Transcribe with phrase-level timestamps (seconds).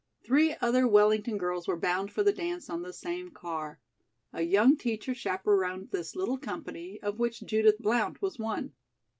[0.23, 3.79] Three other Wellington girls were bound for the dance on the same car.
[4.33, 8.73] A young teacher chaperoned this little company, of which Judith Blount was one.